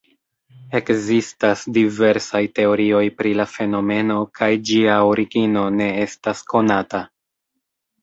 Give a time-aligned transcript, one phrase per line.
[0.77, 7.09] Ekzistas diversaj teorioj pri la fenomeno kaj ĝia origino ne estas konata.